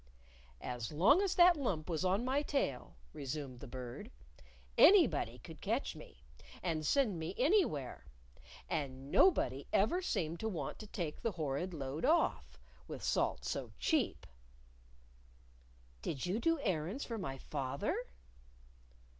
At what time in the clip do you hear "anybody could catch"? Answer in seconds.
4.75-5.95